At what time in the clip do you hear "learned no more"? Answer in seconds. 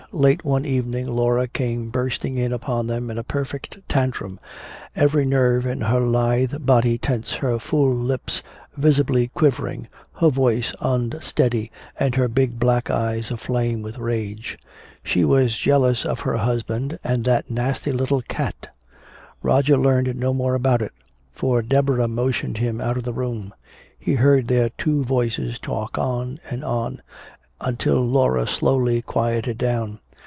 19.77-20.55